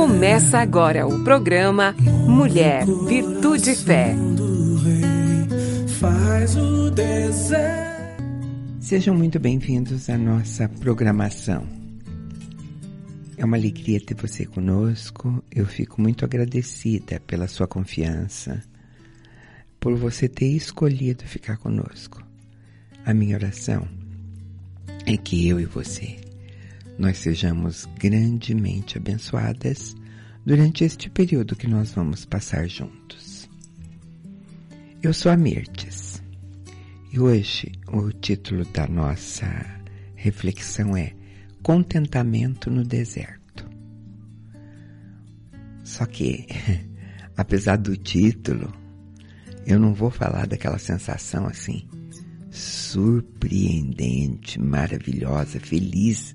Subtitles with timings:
[0.00, 1.94] Começa agora o programa
[2.26, 4.16] Mulher, Virtude e Fé.
[8.80, 11.68] Sejam muito bem-vindos à nossa programação.
[13.36, 15.44] É uma alegria ter você conosco.
[15.54, 18.62] Eu fico muito agradecida pela sua confiança,
[19.78, 22.24] por você ter escolhido ficar conosco.
[23.04, 23.86] A minha oração
[25.04, 26.29] é que eu e você
[27.00, 29.96] nós sejamos grandemente abençoadas
[30.44, 33.48] durante este período que nós vamos passar juntos.
[35.02, 36.22] Eu sou a Mirtes
[37.10, 39.46] e hoje o título da nossa
[40.14, 41.14] reflexão é
[41.62, 43.66] Contentamento no Deserto.
[45.82, 46.46] Só que,
[47.34, 48.70] apesar do título,
[49.66, 51.88] eu não vou falar daquela sensação assim
[52.50, 56.34] surpreendente, maravilhosa, feliz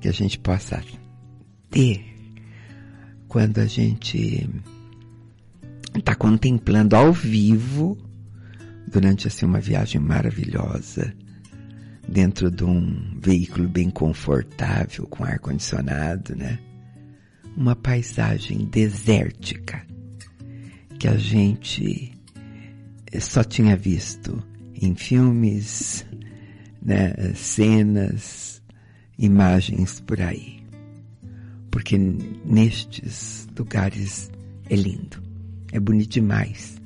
[0.00, 0.82] que a gente possa
[1.70, 2.04] ter
[3.28, 4.48] quando a gente
[5.94, 7.96] está contemplando ao vivo
[8.88, 11.14] durante assim uma viagem maravilhosa
[12.08, 16.58] dentro de um veículo bem confortável com ar condicionado, né?
[17.56, 19.86] Uma paisagem desértica
[20.98, 22.12] que a gente
[23.20, 24.42] só tinha visto
[24.74, 26.04] em filmes,
[26.82, 28.59] né, cenas
[29.20, 30.60] imagens por aí.
[31.70, 34.30] Porque nestes lugares
[34.68, 35.22] é lindo,
[35.72, 36.80] é bonito demais.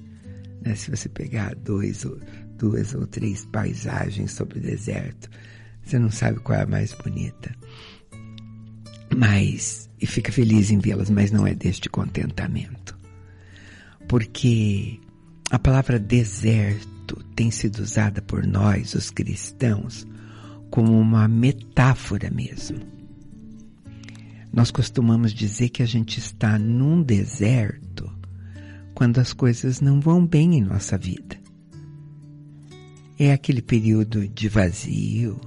[0.63, 0.75] Né?
[0.75, 2.19] Se você pegar dois ou,
[2.59, 5.31] duas ou três paisagens sobre o deserto,
[5.83, 7.55] você não sabe qual é a mais bonita.
[9.17, 12.99] Mas, e fica feliz em vê-las, mas não é deste contentamento.
[14.09, 14.99] Porque
[15.51, 20.07] a palavra deserto tem sido usada por nós, os cristãos,
[20.75, 22.81] como uma metáfora mesmo.
[24.53, 28.13] Nós costumamos dizer que a gente está num deserto
[28.93, 31.39] quando as coisas não vão bem em nossa vida.
[33.17, 35.41] É aquele período de vazio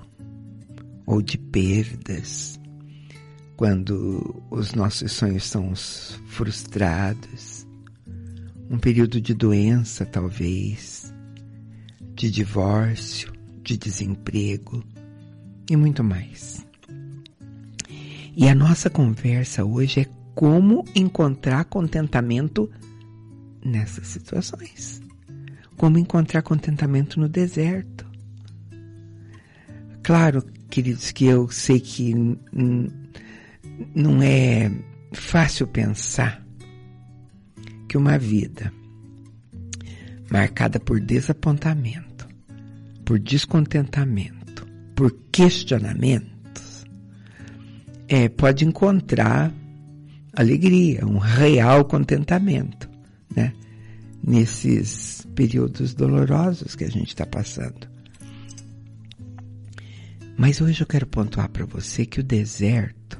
[1.06, 2.58] ou de perdas,
[3.58, 5.74] quando os nossos sonhos são
[6.28, 7.68] frustrados,
[8.70, 11.14] um período de doença, talvez,
[12.16, 14.82] de divórcio, de desemprego
[15.70, 16.66] e muito mais.
[18.36, 20.06] E a nossa conversa hoje é
[20.36, 22.70] como encontrar contentamento
[23.66, 25.02] nessas situações.
[25.76, 28.06] Como encontrar contentamento no deserto.
[30.04, 32.14] Claro, queridos, que eu sei que
[33.96, 34.72] não é
[35.14, 36.46] fácil pensar
[37.88, 38.72] que uma vida
[40.30, 42.28] marcada por desapontamento,
[43.04, 44.37] por descontentamento,
[44.98, 46.84] por questionamentos,
[48.08, 49.54] é, pode encontrar
[50.34, 52.90] alegria, um real contentamento,
[53.34, 53.54] né?
[54.24, 57.88] Nesses períodos dolorosos que a gente está passando.
[60.36, 63.18] Mas hoje eu quero pontuar para você que o deserto,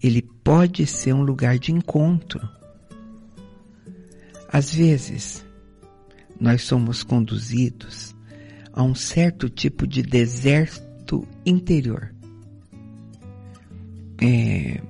[0.00, 2.48] ele pode ser um lugar de encontro.
[4.48, 5.44] Às vezes,
[6.40, 8.16] nós somos conduzidos
[8.78, 12.14] a um certo tipo de deserto interior.
[14.22, 14.80] É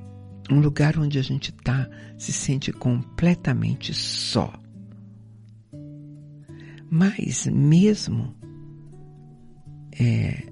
[0.50, 1.88] um lugar onde a gente tá,
[2.18, 4.52] se sente completamente só.
[6.90, 8.36] Mas mesmo
[9.98, 10.42] é,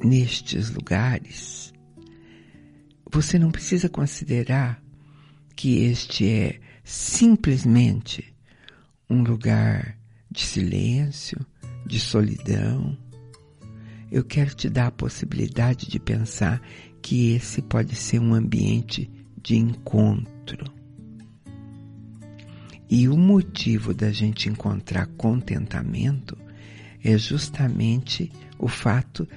[0.00, 1.72] nestes lugares,
[3.10, 4.80] você não precisa considerar
[5.56, 8.32] que este é simplesmente
[9.10, 9.98] um lugar
[10.30, 11.44] de silêncio,
[11.86, 12.96] de solidão,
[14.10, 16.60] eu quero te dar a possibilidade de pensar
[17.02, 19.10] que esse pode ser um ambiente
[19.42, 20.72] de encontro.
[22.88, 26.38] E o motivo da gente encontrar contentamento
[27.02, 29.28] é justamente o fato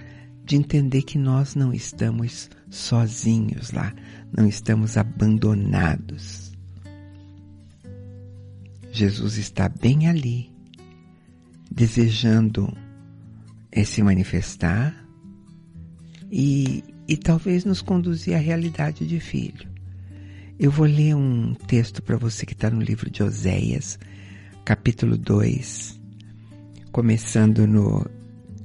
[0.46, 3.94] de entender que nós não estamos sozinhos lá,
[4.32, 6.54] não estamos abandonados.
[8.92, 10.57] Jesus está bem ali
[11.72, 12.76] desejando
[13.72, 14.96] é, se manifestar
[16.32, 19.68] e, e talvez nos conduzir à realidade de filho.
[20.60, 24.00] Eu vou ler um texto para você que está no livro de Oséias,
[24.66, 26.00] capítulo 2,
[26.92, 28.06] começando no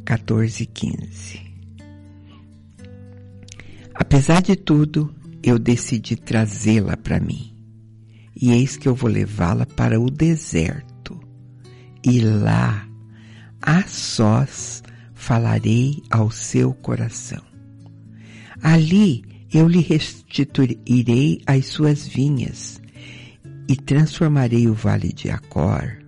[0.04, 1.52] 14 e 15.
[3.94, 7.54] Apesar de tudo, eu decidi trazê-la para mim,
[8.34, 11.20] e eis que eu vou levá-la para o deserto,
[12.02, 12.88] e lá
[13.62, 14.82] a sós
[15.14, 17.42] falarei ao seu coração.
[18.60, 19.24] Ali
[19.54, 22.80] Eu lhe restituirei as suas vinhas
[23.68, 25.98] e transformarei o vale de Acor,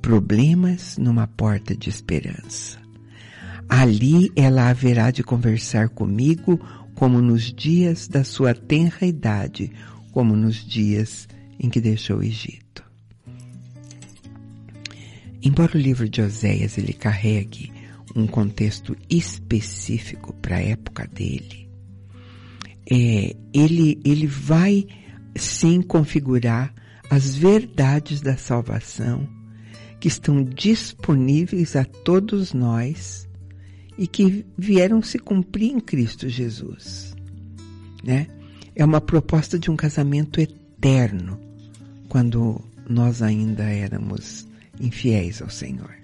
[0.00, 2.78] problemas numa porta de esperança.
[3.68, 6.60] Ali ela haverá de conversar comigo
[6.94, 9.72] como nos dias da sua tenra idade,
[10.12, 11.26] como nos dias
[11.58, 12.81] em que deixou o Egito.
[15.42, 17.72] Embora o livro de Oséias ele carregue
[18.14, 21.68] um contexto específico para a época dele,
[22.90, 24.86] é, ele, ele vai
[25.34, 26.72] sim configurar
[27.10, 29.28] as verdades da salvação
[29.98, 33.28] que estão disponíveis a todos nós
[33.98, 37.14] e que vieram se cumprir em Cristo Jesus,
[38.02, 38.26] né?
[38.74, 41.38] É uma proposta de um casamento eterno
[42.08, 44.46] quando nós ainda éramos
[44.82, 45.94] infiéis ao Senhor.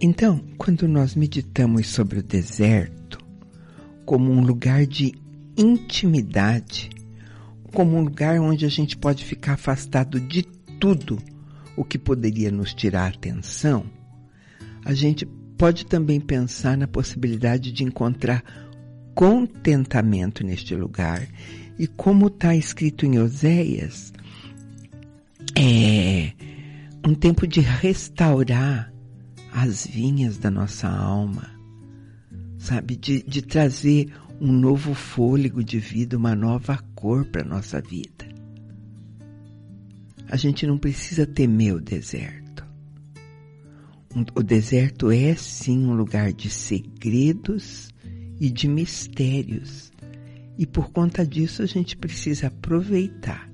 [0.00, 3.18] Então, quando nós meditamos sobre o deserto
[4.04, 5.12] como um lugar de
[5.56, 6.90] intimidade,
[7.72, 10.42] como um lugar onde a gente pode ficar afastado de
[10.78, 11.18] tudo
[11.76, 13.86] o que poderia nos tirar a atenção,
[14.84, 18.42] a gente pode também pensar na possibilidade de encontrar
[19.14, 21.26] contentamento neste lugar.
[21.76, 24.12] E como está escrito em Oséias,
[25.56, 26.32] é
[27.08, 28.92] um tempo de restaurar
[29.50, 31.50] as vinhas da nossa alma,
[32.58, 32.96] sabe?
[32.96, 38.28] De, de trazer um novo fôlego de vida, uma nova cor para nossa vida.
[40.28, 42.62] A gente não precisa temer o deserto.
[44.34, 47.88] O deserto é sim um lugar de segredos
[48.38, 49.90] e de mistérios.
[50.58, 53.47] E por conta disso a gente precisa aproveitar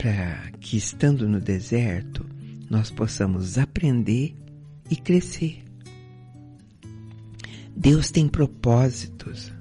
[0.00, 2.24] para que estando no deserto
[2.70, 4.34] nós possamos aprender
[4.90, 5.62] e crescer.
[7.76, 9.52] Deus tem propósitos,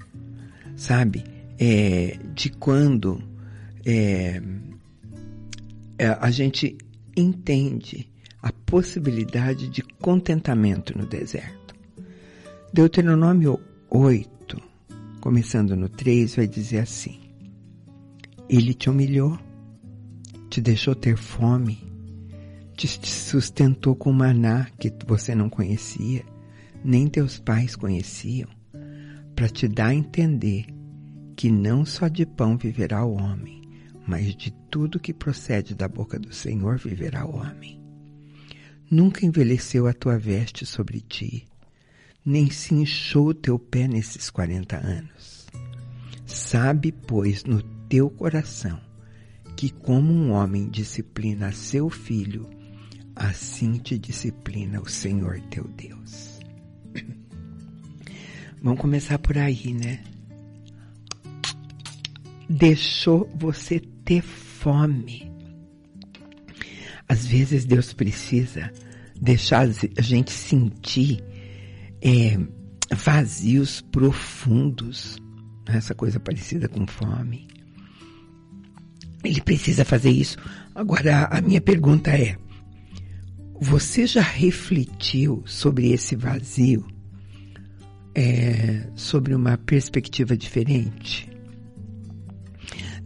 [0.78, 1.26] sabe?
[1.60, 3.22] É, de quando
[3.86, 4.42] é,
[5.98, 6.78] é, a gente
[7.18, 8.10] entende
[8.42, 11.76] a possibilidade de contentamento no deserto.
[12.72, 13.60] Deuteronômio
[13.90, 14.58] 8,
[15.20, 17.20] começando no 3, vai dizer assim:
[18.48, 19.38] Ele te humilhou,
[20.50, 21.78] te deixou ter fome,
[22.76, 26.26] te sustentou com maná que você não conhecia,
[26.84, 28.50] nem teus pais conheciam,
[29.36, 30.66] para te dar a entender
[31.36, 33.62] que não só de pão viverá o homem,
[34.08, 37.80] mas de tudo que procede da boca do Senhor viverá o homem.
[38.90, 41.46] Nunca envelheceu a tua veste sobre ti,
[42.26, 45.48] nem se inchou o teu pé nesses quarenta anos.
[46.26, 48.80] Sabe, pois, no teu coração,
[49.60, 52.50] que como um homem disciplina seu filho,
[53.14, 56.40] assim te disciplina o Senhor teu Deus.
[58.64, 60.02] Vamos começar por aí, né?
[62.50, 65.30] Deixou você ter fome.
[67.06, 68.72] Às vezes Deus precisa
[69.20, 69.68] deixar
[69.98, 71.22] a gente sentir
[72.02, 72.40] é,
[72.96, 75.18] vazios profundos,
[75.66, 77.59] essa coisa parecida com fome.
[79.24, 80.38] Ele precisa fazer isso.
[80.74, 82.38] Agora, a minha pergunta é:
[83.60, 86.86] você já refletiu sobre esse vazio,
[88.16, 91.30] é, sobre uma perspectiva diferente?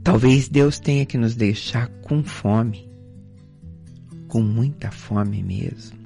[0.03, 2.87] Talvez Deus tenha que nos deixar com fome,
[4.27, 5.97] com muita fome mesmo,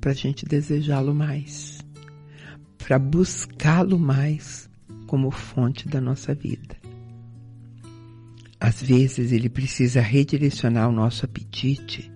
[0.00, 1.78] para a gente desejá-lo mais,
[2.78, 4.70] para buscá-lo mais
[5.06, 6.81] como fonte da nossa vida.
[8.62, 12.08] Às vezes ele precisa redirecionar o nosso apetite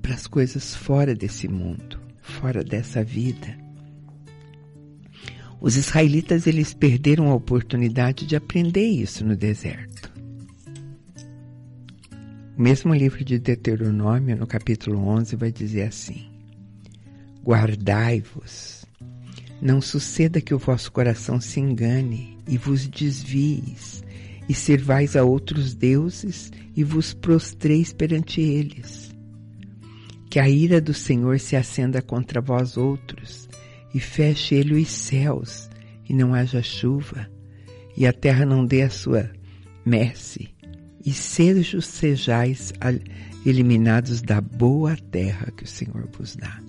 [0.00, 3.54] para as coisas fora desse mundo, fora dessa vida.
[5.60, 10.10] Os israelitas eles perderam a oportunidade de aprender isso no deserto.
[12.56, 16.30] O mesmo livro de Deuteronômio, no capítulo 11, vai dizer assim:
[17.44, 18.86] Guardai-vos,
[19.60, 24.02] não suceda que o vosso coração se engane e vos desvieis,
[24.50, 29.14] e servais a outros deuses e vos prostreis perante eles.
[30.28, 33.48] Que a ira do Senhor se acenda contra vós outros,
[33.94, 35.70] e feche ele os céus,
[36.08, 37.30] e não haja chuva,
[37.96, 39.30] e a terra não dê a sua
[39.86, 40.48] messe,
[41.06, 42.72] e sejos sejais
[43.46, 46.60] eliminados da boa terra que o Senhor vos dá.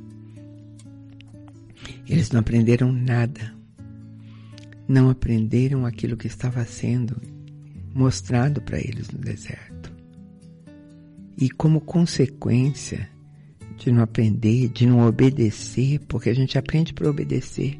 [2.08, 3.56] Eles não aprenderam nada,
[4.88, 7.41] não aprenderam aquilo que estava sendo
[7.94, 9.92] mostrado para eles no deserto.
[11.38, 13.10] E como consequência,
[13.78, 17.80] de não aprender, de não obedecer, porque a gente aprende para obedecer.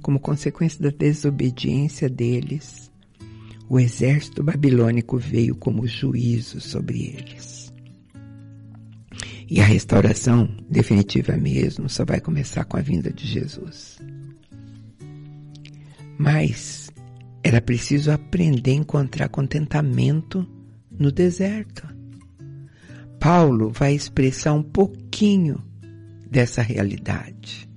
[0.00, 2.90] como consequência da desobediência deles,
[3.68, 7.72] o exército babilônico veio como juízo sobre eles.
[9.48, 13.98] E a restauração definitiva mesmo só vai começar com a vinda de Jesus.
[16.18, 16.90] Mas
[17.42, 20.46] era preciso aprender a encontrar contentamento
[20.90, 21.88] no deserto.
[23.18, 25.62] Paulo vai expressar um pouquinho
[26.30, 27.68] dessa realidade.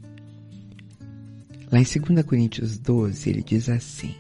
[1.72, 1.96] Lá em 2
[2.26, 4.14] Coríntios 12, ele diz assim: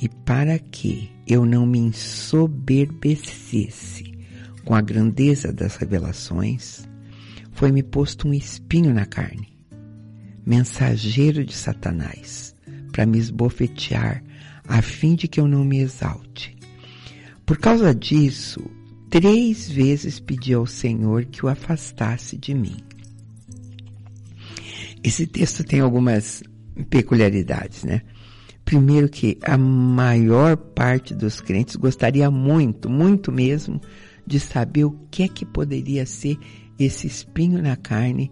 [0.00, 4.14] E para que eu não me ensoberbecesse
[4.64, 6.88] com a grandeza das revelações,
[7.52, 9.48] foi-me posto um espinho na carne,
[10.46, 12.54] mensageiro de Satanás,
[12.92, 14.22] para me esbofetear,
[14.70, 16.56] a fim de que eu não me exalte.
[17.44, 18.64] Por causa disso,
[19.10, 22.76] três vezes pedi ao Senhor que o afastasse de mim.
[25.02, 26.44] Esse texto tem algumas
[26.88, 28.02] peculiaridades, né?
[28.64, 33.80] Primeiro que a maior parte dos crentes gostaria muito, muito mesmo,
[34.24, 36.38] de saber o que é que poderia ser
[36.78, 38.30] esse espinho na carne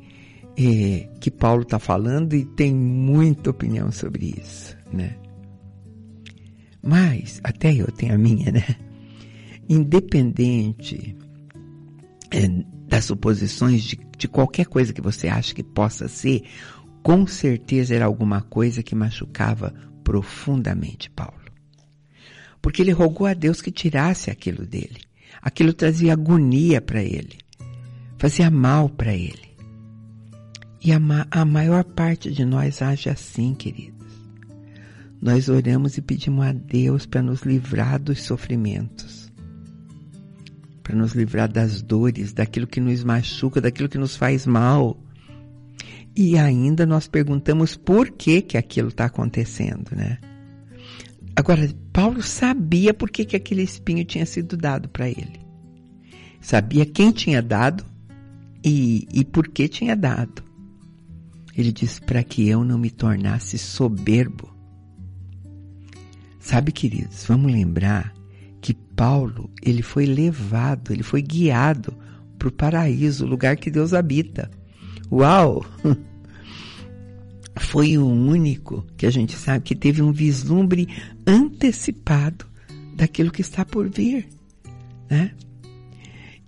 [0.57, 5.17] eh, que Paulo está falando e tem muita opinião sobre isso, né?
[6.83, 8.65] Mas, até eu tenho a minha, né?
[9.69, 11.17] Independente
[12.31, 16.45] eh, das suposições de, de qualquer coisa que você acha que possa ser,
[17.03, 21.35] com certeza era alguma coisa que machucava profundamente Paulo.
[22.63, 25.01] Porque ele rogou a Deus que tirasse aquilo dele.
[25.41, 27.39] Aquilo trazia agonia para ele,
[28.19, 29.49] fazia mal para ele.
[30.85, 33.98] E a, ma a maior parte de nós age assim, queridos.
[35.21, 39.33] Nós oramos e pedimos a Deus para nos livrar dos sofrimentos,
[40.83, 44.97] para nos livrar das dores, daquilo que nos machuca, daquilo que nos faz mal.
[46.15, 50.19] E ainda nós perguntamos por que que aquilo está acontecendo, né?
[51.35, 55.41] Agora, Paulo sabia por que, que aquele espinho tinha sido dado para ele.
[56.41, 57.85] Sabia quem tinha dado
[58.65, 60.43] e, e por que tinha dado.
[61.57, 64.58] Ele diz para que eu não me tornasse soberbo.
[66.49, 68.15] Sabe, queridos, vamos lembrar
[68.63, 71.95] que Paulo, ele foi levado, ele foi guiado
[72.39, 74.51] para o paraíso, o lugar que Deus habita.
[75.13, 75.63] Uau!
[77.61, 80.89] Foi o único que a gente sabe que teve um vislumbre
[81.27, 82.47] antecipado
[82.95, 84.27] daquilo que está por vir,
[85.11, 85.33] né?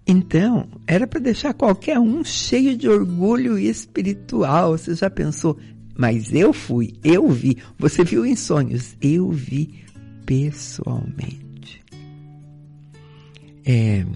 [0.07, 4.79] Então, era para deixar qualquer um cheio de orgulho espiritual.
[4.79, 5.59] Você já pensou?
[6.01, 7.59] Mas eu fui, eu vi.
[7.79, 8.97] Você viu em sonhos?
[9.03, 9.85] Eu vi
[10.25, 11.85] pessoalmente.
[13.67, 14.07] É,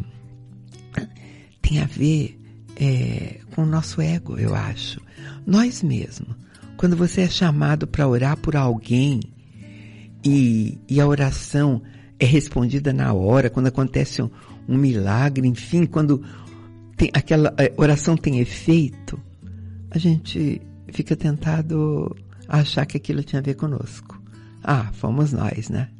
[1.60, 2.40] tem a ver
[2.74, 4.98] é, com o nosso ego, eu acho.
[5.46, 6.34] Nós mesmos.
[6.78, 9.20] Quando você é chamado para orar por alguém
[10.24, 11.82] e, e, a oração
[12.18, 14.30] é respondida na hora, quando acontece um,
[14.66, 16.24] um milagre, enfim, quando
[16.96, 19.20] tem, aquela oração tem efeito,
[19.90, 20.62] a gente
[20.94, 22.16] fica tentado
[22.48, 24.18] achar que aquilo tinha a ver conosco.
[24.62, 25.90] Ah, fomos nós, né?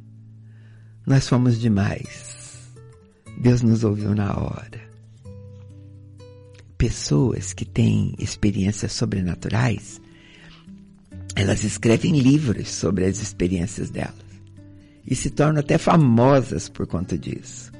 [1.05, 2.33] Nós fomos demais.
[3.39, 4.85] Deus nos ouviu na hora
[6.77, 10.01] pessoas que têm experiências sobrenaturais,
[11.35, 14.13] elas escrevem livros sobre as experiências delas
[15.05, 17.71] e se tornam até famosas por conta disso.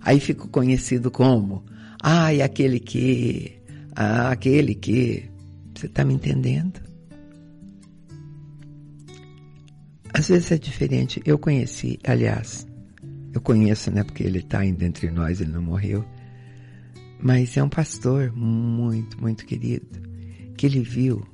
[0.00, 1.64] Aí fico conhecido como,
[2.02, 3.56] ai, ah, aquele que,
[3.94, 5.28] ah, aquele que.
[5.78, 6.80] Você está me entendendo?
[10.12, 11.22] Às vezes é diferente.
[11.24, 12.66] Eu conheci, aliás,
[13.32, 16.04] eu conheço, né, porque ele está ainda entre nós, ele não morreu
[17.20, 20.00] mas é um pastor muito, muito querido,
[20.56, 21.26] que ele viu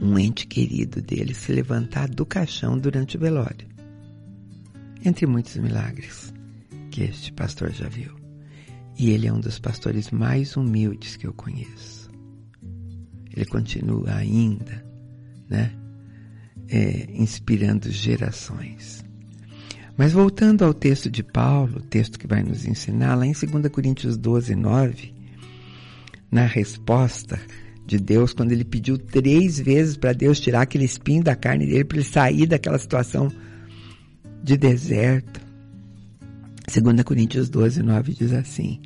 [0.00, 3.68] um ente querido dele se levantar do caixão durante o velório.
[5.04, 6.32] Entre muitos milagres
[6.90, 8.16] que este pastor já viu.
[8.98, 11.95] E ele é um dos pastores mais humildes que eu conheço.
[13.36, 14.84] Ele continua ainda,
[15.48, 15.72] né?
[16.68, 19.04] É, inspirando gerações.
[19.96, 23.68] Mas voltando ao texto de Paulo, o texto que vai nos ensinar, lá em 2
[23.68, 25.14] Coríntios 12, 9,
[26.30, 27.40] na resposta
[27.86, 31.84] de Deus, quando ele pediu três vezes para Deus tirar aquele espinho da carne dele,
[31.84, 33.32] para ele sair daquela situação
[34.42, 35.40] de deserto.
[36.66, 38.80] 2 Coríntios 12, 9 diz assim: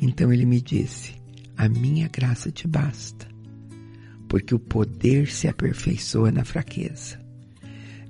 [0.00, 1.14] Então ele me disse:
[1.56, 3.26] A minha graça te basta,
[4.28, 7.18] porque o poder se aperfeiçoa na fraqueza.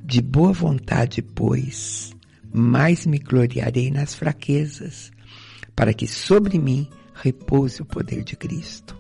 [0.05, 2.15] De boa vontade, pois,
[2.53, 5.11] mais me gloriarei nas fraquezas,
[5.75, 8.97] para que sobre mim repouse o poder de Cristo.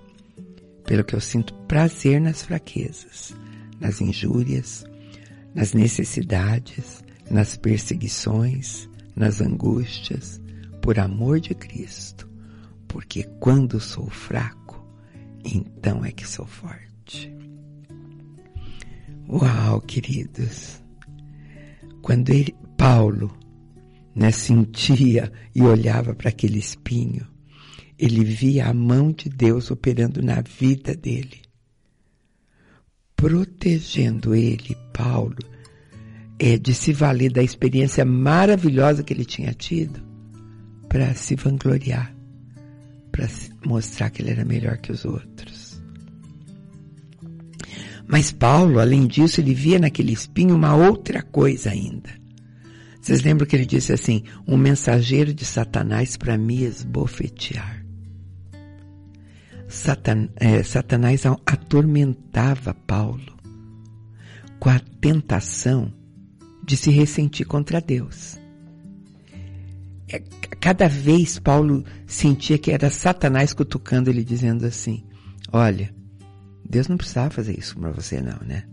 [0.85, 3.35] Pelo que eu sinto prazer nas fraquezas,
[3.81, 4.85] nas injúrias,
[5.55, 10.41] nas necessidades, nas perseguições, nas angústias,
[10.83, 12.29] por amor de Cristo,
[12.87, 14.85] porque quando sou fraco,
[15.45, 16.86] então é que sou forte.
[19.29, 20.83] Uau, queridos!
[22.03, 23.37] Quando ele, Paulo,
[24.15, 27.27] né, sentia e olhava para aquele espinho,
[27.99, 31.43] ele via a mão de Deus operando na vida dele,
[33.15, 35.37] protegendo ele, Paulo,
[36.39, 40.01] é, de se valer da experiência maravilhosa que ele tinha tido
[40.89, 42.15] para se vangloriar,
[43.11, 43.27] para
[43.65, 45.56] mostrar que ele era melhor que os outros.
[48.09, 52.11] Mas Paulo, além disso, ele via naquele espinho uma outra coisa ainda.
[53.01, 57.85] Vocês lembram que ele disse assim: um mensageiro de Satanás para me esbofetear.
[59.69, 63.37] Satan, é, Satanás atormentava Paulo
[64.59, 65.93] com a tentação
[66.65, 68.39] de se ressentir contra Deus.
[70.09, 70.21] É,
[70.61, 75.05] cada vez Paulo sentia que era Satanás cutucando ele, dizendo assim:
[75.53, 75.95] Olha,
[76.69, 78.65] Deus não precisava fazer isso para você, não, né?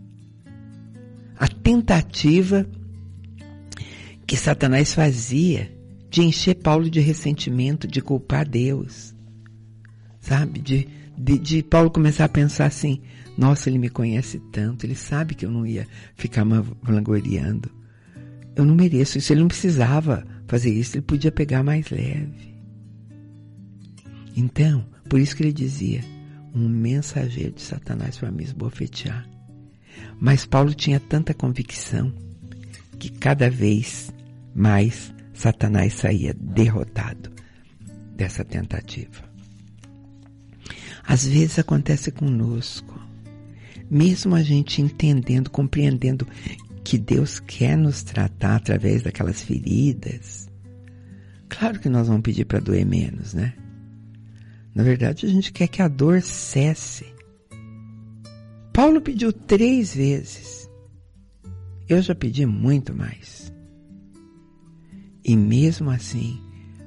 [1.38, 2.66] A tentativa
[4.26, 5.70] que Satanás fazia
[6.10, 9.14] de encher Paulo de ressentimento, de culpar Deus
[10.24, 10.60] sabe?
[10.60, 13.00] De, de, de, Paulo começar a pensar assim:
[13.36, 15.86] nossa, ele me conhece tanto, ele sabe que eu não ia
[16.16, 16.44] ficar
[16.82, 17.70] vangloriando.
[18.56, 22.54] Eu não mereço isso, ele não precisava fazer isso, ele podia pegar mais leve.
[24.36, 26.00] Então, por isso que ele dizia:
[26.54, 29.28] um mensageiro de Satanás para me esbofetear.
[30.20, 32.12] Mas Paulo tinha tanta convicção
[32.98, 34.12] que cada vez
[34.54, 37.30] mais Satanás saía derrotado
[38.16, 39.24] dessa tentativa.
[41.06, 42.98] Às vezes acontece conosco.
[43.90, 46.26] Mesmo a gente entendendo, compreendendo
[46.82, 50.48] que Deus quer nos tratar através daquelas feridas,
[51.48, 53.54] claro que nós vamos pedir para doer menos, né?
[54.74, 57.06] Na verdade, a gente quer que a dor cesse.
[58.72, 60.68] Paulo pediu três vezes.
[61.88, 63.52] Eu já pedi muito mais.
[65.24, 66.40] E mesmo assim,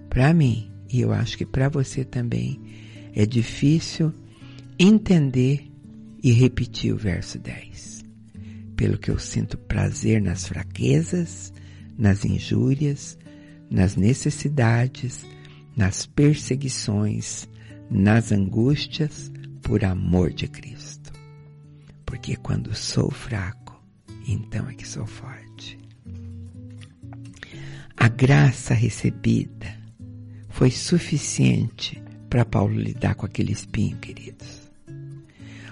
[0.10, 2.60] para mim, e eu acho que para você também,
[3.14, 4.14] é difícil
[4.78, 5.72] entender
[6.22, 8.06] e repetir o verso 10.
[8.76, 11.54] Pelo que eu sinto prazer nas fraquezas,
[11.98, 13.18] nas injúrias,
[13.72, 15.26] nas necessidades,
[15.76, 17.48] nas perseguições,
[17.90, 21.12] nas angústias, por amor de Cristo.
[22.06, 23.84] Porque quando sou fraco,
[24.26, 25.78] então é que sou forte.
[27.98, 29.76] A graça recebida
[30.50, 34.72] foi suficiente para Paulo lidar com aquele espinho, queridos.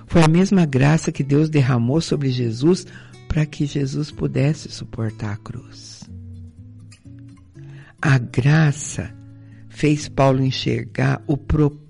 [0.07, 2.85] Foi a mesma graça que Deus derramou sobre Jesus
[3.27, 6.03] para que Jesus pudesse suportar a cruz.
[8.01, 9.15] A graça
[9.69, 11.84] fez Paulo enxergar o propósito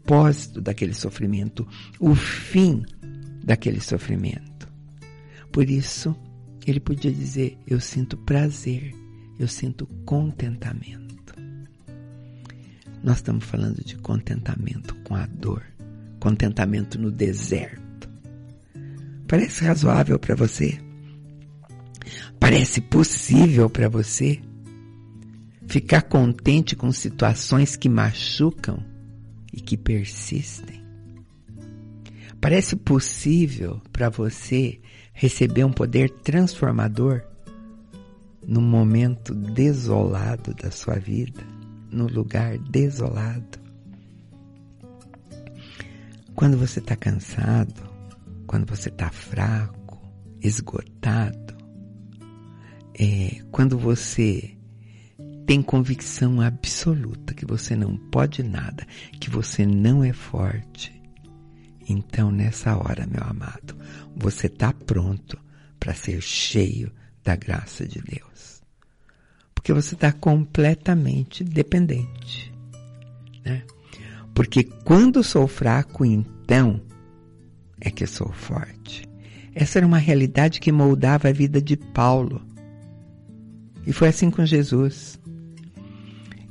[0.61, 1.67] daquele sofrimento,
[1.99, 2.83] o fim
[3.43, 4.67] daquele sofrimento.
[5.51, 6.15] Por isso,
[6.65, 8.93] ele podia dizer: Eu sinto prazer,
[9.39, 11.05] eu sinto contentamento.
[13.03, 15.63] Nós estamos falando de contentamento com a dor,
[16.19, 18.09] contentamento no deserto.
[19.27, 20.79] Parece razoável para você?
[22.39, 24.39] Parece possível para você
[25.67, 28.83] ficar contente com situações que machucam
[29.55, 30.83] e que persistem?
[32.41, 34.79] Parece possível para você
[35.13, 37.23] receber um poder transformador
[38.45, 41.41] num momento desolado da sua vida?
[41.95, 43.59] no lugar desolado.
[46.35, 47.81] Quando você está cansado,
[48.45, 49.97] quando você está fraco,
[50.41, 51.55] esgotado,
[52.99, 54.57] é, quando você
[55.45, 58.86] tem convicção absoluta que você não pode nada,
[59.19, 60.93] que você não é forte,
[61.88, 63.75] então nessa hora, meu amado,
[64.15, 65.38] você está pronto
[65.79, 66.91] para ser cheio
[67.23, 68.55] da graça de Deus
[69.65, 72.53] porque você está completamente dependente.
[73.43, 73.63] Né?
[74.31, 76.79] Porque quando sou fraco, então
[77.81, 79.10] é que sou forte.
[79.55, 82.43] Essa era uma realidade que moldava a vida de Paulo.
[83.88, 85.19] E foi assim com Jesus.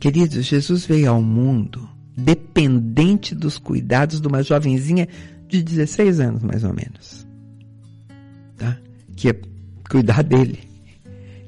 [0.04, 5.08] Queridos, Jesus veio ao mundo dependente dos cuidados de uma jovenzinha
[5.48, 7.26] de 16 anos, mais ou menos.
[8.58, 8.76] Tá?
[9.16, 9.40] Que ia
[9.88, 10.58] cuidar dele,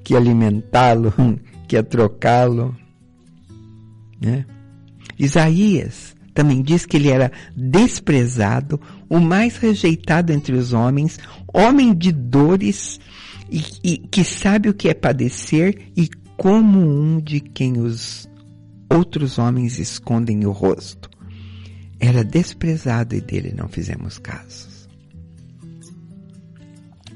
[0.03, 1.13] que ia alimentá-lo,
[1.69, 2.75] que é trocá-lo.
[4.19, 4.47] Né?
[5.19, 11.19] Isaías também diz que ele era desprezado, o mais rejeitado entre os homens,
[11.53, 12.99] homem de dores
[13.51, 18.27] e, e que sabe o que é padecer e como um de quem os
[18.91, 21.11] outros homens escondem o rosto.
[21.99, 24.89] Era desprezado e dele não fizemos casos.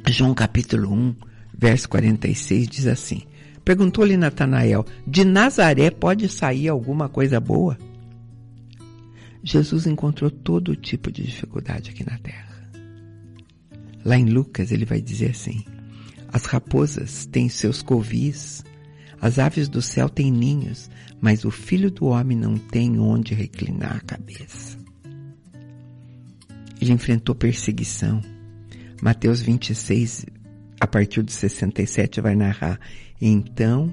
[0.09, 1.15] João capítulo 1,
[1.57, 3.23] verso 46 diz assim:
[3.65, 7.79] Perguntou-lhe Natanael: De Nazaré pode sair alguma coisa boa?
[9.43, 12.51] Jesus encontrou todo tipo de dificuldade aqui na terra.
[14.05, 15.65] Lá em Lucas ele vai dizer assim:
[16.33, 18.65] As raposas têm seus covis,
[19.21, 23.97] as aves do céu têm ninhos, mas o filho do homem não tem onde reclinar
[23.97, 24.79] a cabeça.
[26.81, 28.23] Ele enfrentou perseguição.
[29.03, 30.27] Mateus 26,
[30.81, 32.81] a partir de 67, vai narrar.
[33.21, 33.93] Então,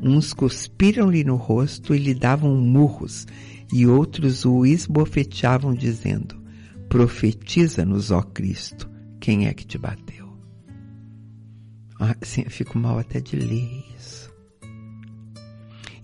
[0.00, 3.26] uns cuspiram-lhe no rosto e lhe davam murros,
[3.72, 6.40] e outros o esbofeteavam, dizendo:
[6.88, 8.88] Profetiza-nos, ó Cristo,
[9.20, 10.30] quem é que te bateu?
[11.98, 14.29] Ah, sim, eu fico mal até de ler isso.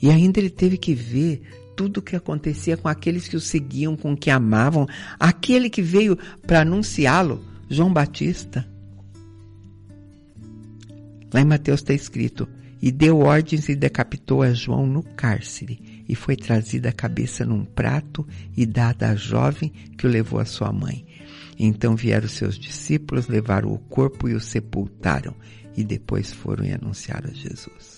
[0.01, 1.43] E ainda ele teve que ver
[1.77, 4.89] tudo o que acontecia com aqueles que o seguiam, com que amavam,
[5.21, 8.67] aquele que veio para anunciá-lo, João Batista.
[11.33, 12.49] Lá em Mateus está escrito:
[12.81, 17.65] E deu ordens e decapitou a João no cárcere, e foi trazida a cabeça num
[17.65, 21.05] prato e dada à jovem que o levou à sua mãe.
[21.59, 25.35] Então vieram seus discípulos, levaram o corpo e o sepultaram,
[25.77, 27.96] e depois foram e anunciaram a Jesus.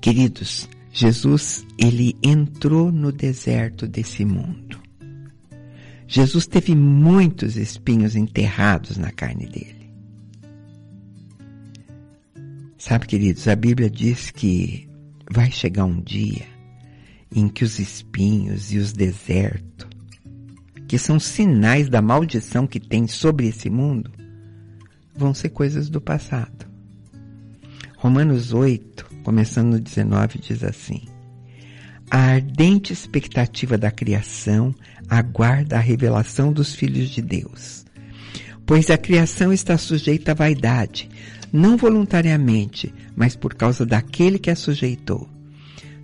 [0.00, 4.80] Queridos, Jesus, ele entrou no deserto desse mundo.
[6.08, 9.90] Jesus teve muitos espinhos enterrados na carne dele.
[12.78, 14.88] Sabe, queridos, a Bíblia diz que
[15.30, 16.46] vai chegar um dia
[17.30, 19.86] em que os espinhos e os desertos,
[20.88, 24.10] que são sinais da maldição que tem sobre esse mundo,
[25.14, 26.66] vão ser coisas do passado.
[27.98, 31.02] Romanos 8, começando no 19, diz assim:
[32.10, 34.74] A ardente expectativa da criação
[35.08, 37.84] aguarda a revelação dos filhos de Deus.
[38.64, 41.08] Pois a criação está sujeita à vaidade,
[41.52, 45.28] não voluntariamente, mas por causa daquele que a sujeitou,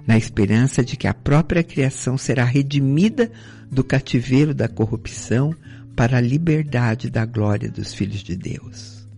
[0.07, 3.31] na esperança de que a própria criação será redimida
[3.71, 5.55] do cativeiro da corrupção
[5.95, 9.09] para a liberdade da glória dos filhos de Deus.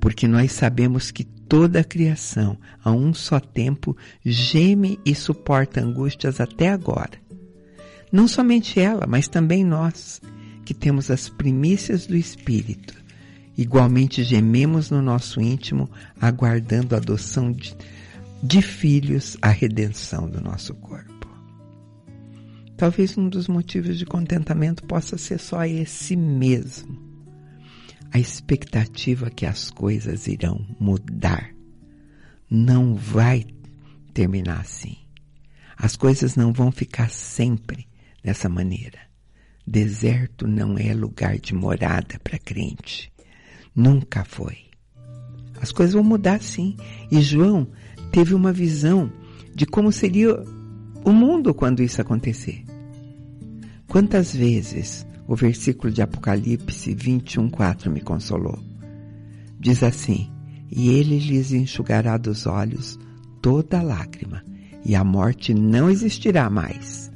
[0.00, 6.40] Porque nós sabemos que toda a criação, a um só tempo, geme e suporta angústias
[6.40, 7.18] até agora.
[8.12, 10.20] Não somente ela, mas também nós,
[10.64, 12.94] que temos as primícias do Espírito.
[13.56, 17.74] Igualmente gememos no nosso íntimo, aguardando a adoção de,
[18.42, 21.28] de filhos, a redenção do nosso corpo.
[22.76, 27.07] Talvez um dos motivos de contentamento possa ser só esse mesmo
[28.12, 31.50] a expectativa que as coisas irão mudar.
[32.50, 33.44] Não vai
[34.14, 34.96] terminar assim.
[35.76, 37.86] As coisas não vão ficar sempre
[38.22, 38.98] dessa maneira.
[39.66, 43.12] Deserto não é lugar de morada para crente.
[43.74, 44.58] Nunca foi.
[45.60, 46.76] As coisas vão mudar sim.
[47.10, 47.68] E João
[48.10, 49.12] teve uma visão
[49.54, 50.42] de como seria
[51.04, 52.64] o mundo quando isso acontecer.
[53.86, 58.58] Quantas vezes o versículo de Apocalipse 21, 4 me consolou.
[59.60, 60.32] Diz assim:
[60.70, 62.98] E ele lhes enxugará dos olhos
[63.42, 64.42] toda lágrima,
[64.82, 67.12] e a morte não existirá mais.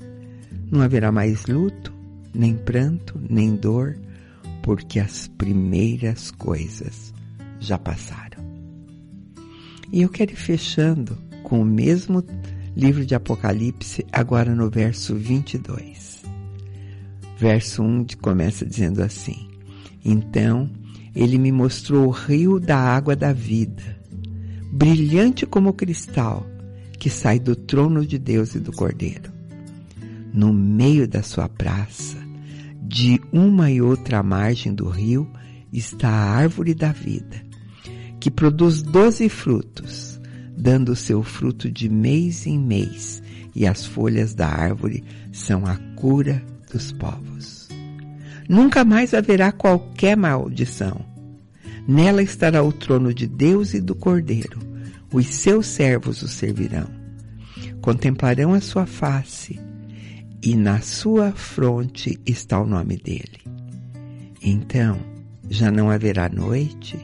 [0.70, 1.92] Não haverá mais luto,
[2.34, 3.98] nem pranto, nem dor,
[4.62, 7.14] porque as primeiras coisas
[7.58, 8.42] já passaram.
[9.90, 12.22] E eu quero ir fechando com o mesmo
[12.76, 16.11] livro de Apocalipse, agora no verso 22
[17.42, 19.48] verso 1 começa dizendo assim:
[20.04, 20.70] Então
[21.12, 23.82] ele me mostrou o rio da água da vida,
[24.70, 26.46] brilhante como cristal,
[27.00, 29.32] que sai do trono de Deus e do Cordeiro.
[30.32, 32.16] No meio da sua praça,
[32.80, 35.28] de uma e outra margem do rio,
[35.72, 37.44] está a árvore da vida,
[38.20, 40.20] que produz doze frutos,
[40.56, 43.20] dando seu fruto de mês em mês,
[43.52, 45.02] e as folhas da árvore
[45.32, 47.68] são a cura dos povos.
[48.48, 51.04] Nunca mais haverá qualquer maldição.
[51.86, 54.58] Nela estará o trono de Deus e do Cordeiro.
[55.12, 56.88] Os seus servos o servirão.
[57.80, 59.60] Contemplarão a sua face,
[60.42, 63.40] e na sua fronte está o nome dele.
[64.40, 64.98] Então
[65.50, 66.96] já não haverá noite,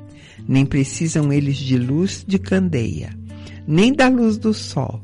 [0.49, 3.11] nem precisam eles de luz de candeia,
[3.67, 5.03] nem da luz do sol,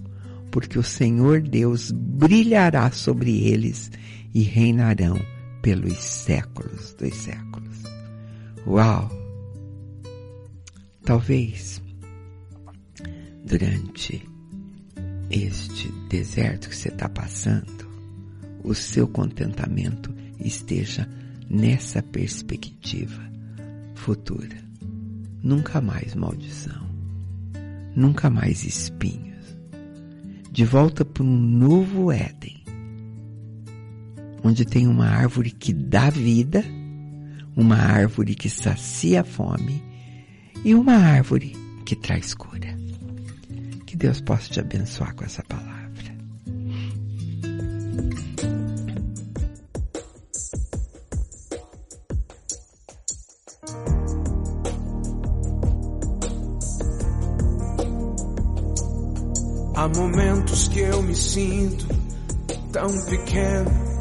[0.51, 3.91] porque o Senhor Deus brilhará sobre eles
[4.35, 5.17] e reinarão
[5.63, 7.83] pelos séculos dos séculos.
[8.67, 9.11] Uau!
[11.05, 11.81] Talvez
[13.45, 14.29] durante
[15.31, 17.89] este deserto que você está passando,
[18.63, 21.09] o seu contentamento esteja
[21.49, 23.23] nessa perspectiva
[23.95, 24.63] futura.
[25.43, 26.89] Nunca mais maldição,
[27.95, 29.35] nunca mais espinhos.
[30.51, 32.64] De volta para um novo Éden,
[34.45, 36.63] onde tem uma árvore que dá vida,
[37.57, 39.83] uma árvore que sacia a fome
[40.63, 42.77] e uma árvore que traz cura.
[43.87, 45.75] Que Deus possa te abençoar com essa palavra.
[59.75, 61.87] Há momentos que eu me sinto
[62.73, 63.94] tão pequeno,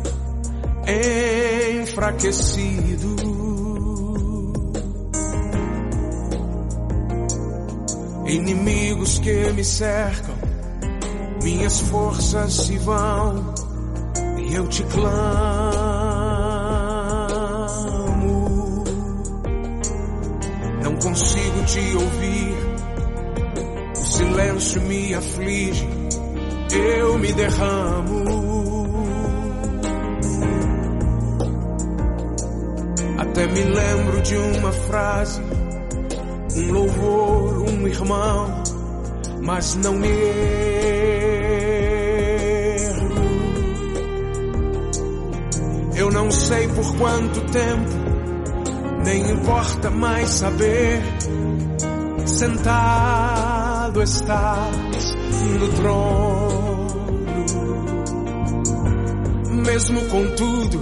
[1.81, 3.15] enfraquecido.
[8.25, 10.35] Inimigos que me cercam,
[11.43, 13.53] minhas forças se vão
[14.39, 15.23] e eu te clamo.
[20.83, 22.73] Não consigo te ouvir
[24.13, 25.87] silêncio me aflige,
[26.71, 28.22] eu me derramo.
[33.17, 35.41] Até me lembro de uma frase,
[36.55, 38.63] um louvor, um irmão,
[39.41, 40.33] mas não me erro.
[45.95, 47.91] Eu não sei por quanto tempo,
[49.05, 51.01] nem importa mais saber
[52.25, 55.15] sentado estás
[55.59, 56.87] no trono.
[59.65, 60.81] Mesmo contudo,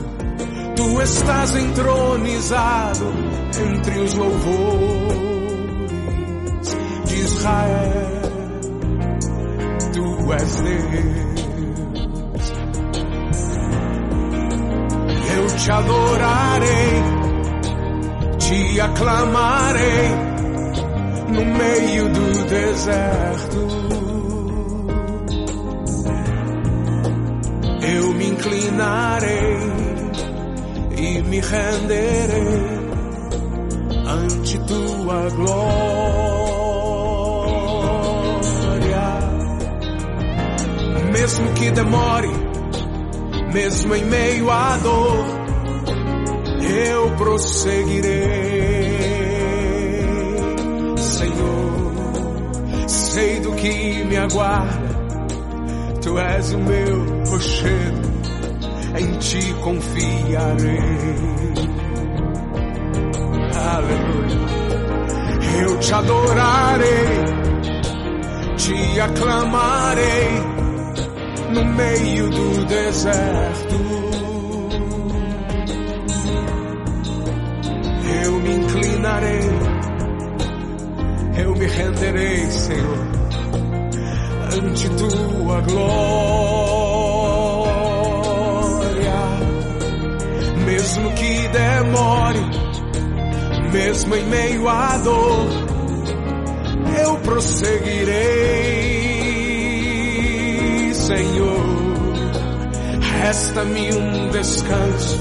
[0.76, 3.12] tu estás entronizado
[3.60, 5.22] entre os louvores
[7.06, 8.22] de Israel.
[9.94, 11.32] Tu és Deus.
[15.36, 17.04] Eu te adorarei,
[18.38, 20.10] te aclamarei
[21.30, 23.68] no meio do deserto.
[27.82, 29.72] Eu me inclinarei
[31.02, 32.62] e me renderei
[34.08, 35.62] ante tua glória.
[41.12, 42.32] Mesmo que demore,
[43.54, 45.26] mesmo em meio à dor,
[46.62, 49.02] eu prosseguirei.
[53.12, 54.90] sei do que me aguarda.
[56.02, 58.01] Tu és o meu rochedo,
[58.98, 60.80] em ti confiarei.
[63.74, 64.42] Aleluia.
[65.62, 67.26] Eu te adorarei,
[68.58, 70.30] te aclamarei
[71.54, 73.92] no meio do deserto.
[78.24, 79.82] Eu me inclinarei
[81.38, 82.98] eu me renderei, Senhor,
[84.54, 86.81] ante tua glória.
[90.92, 92.40] Mesmo que demore,
[93.72, 95.48] mesmo em meio à dor,
[97.02, 98.12] eu prosseguirei,
[100.94, 101.62] Senhor.
[103.22, 105.18] Resta-me um descanso,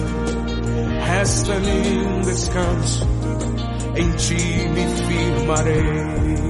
[1.07, 3.09] resta-me um descanso
[3.95, 6.50] em ti me firmarei.